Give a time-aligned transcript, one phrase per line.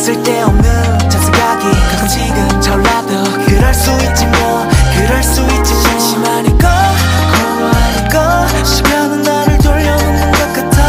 [0.00, 9.20] 쓸데없는 잔생각이 가끔씩은 전라도 그럴 수 있지 뭐 그럴 수 있지 진심 아니고 고아니고 시간은
[9.22, 10.82] 나를 돌려놓는 것 같아.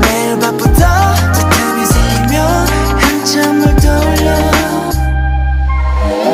[0.00, 2.66] 매일 바쁘다 틈이 생기면
[2.98, 4.36] 한참 널 떠올려.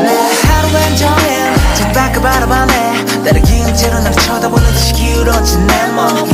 [0.03, 0.09] 내
[0.49, 1.55] 하루엔 정해.
[1.75, 3.05] 창밖을 바라봐내.
[3.25, 6.34] 나를 기운 채로 날 쳐다보는 듯이 기울어진 내몸.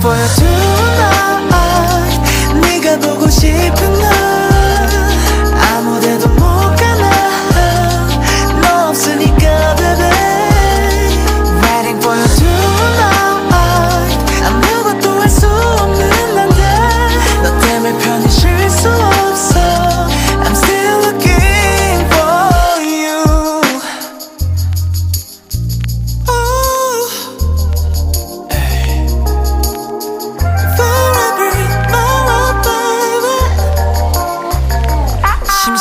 [0.00, 2.20] For you tonight
[2.60, 4.17] 네가 보고 싶은 날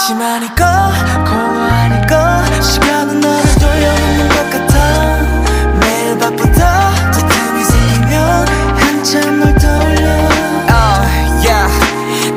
[0.08, 0.92] 심심하니까
[1.26, 5.78] 공허하니까 시간은 나를 돌려놓는 것 같아.
[5.82, 7.12] 매일 바쁘다.
[7.12, 10.08] 저 틈이 생기면 한참 널 떠올려.
[10.70, 11.04] Oh,
[11.44, 11.68] yeah.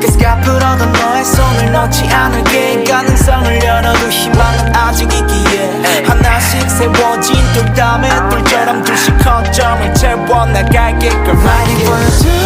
[0.01, 2.83] 그 앞으로도 너의 손을 놓지 않을게.
[2.83, 6.03] 가능성을 열어도 희망은 아직 있기에.
[6.05, 11.09] 하나씩 세워진 뚝담의 뜰처럼 둘씩 거점을 채워나갈게.
[11.09, 11.37] Girl,
[11.71, 12.40] you tonight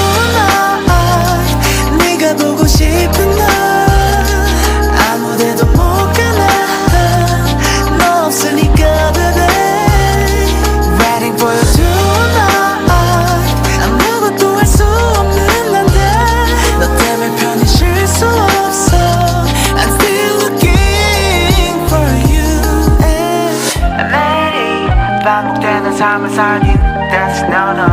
[25.98, 26.76] time inside you.
[26.76, 27.88] That's no no.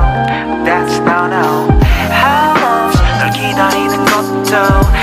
[0.65, 1.69] That's no no.
[2.11, 5.02] How long 널 기다리는 것도